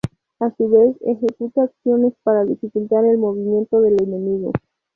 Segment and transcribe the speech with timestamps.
[0.39, 4.51] A su vez, ejecuta acciones para dificultar el movimiento del enemigo.